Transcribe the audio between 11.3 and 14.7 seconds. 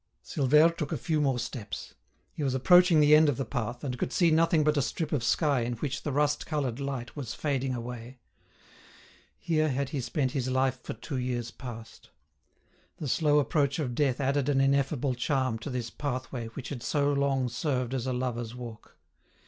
past. The slow approach of death added an